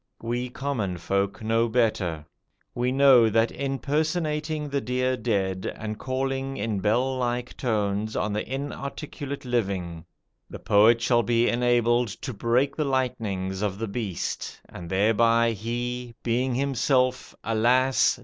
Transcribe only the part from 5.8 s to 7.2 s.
calling in bell